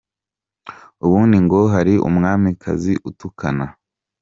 Ubundi 1.05 1.37
ngo 1.45 1.59
hari 1.73 1.93
umwamikazi 2.07 2.93
utukana? 3.09 3.65